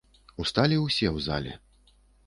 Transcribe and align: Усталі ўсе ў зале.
Усталі 0.43 0.79
ўсе 0.85 1.07
ў 1.15 1.27
зале. 1.29 1.53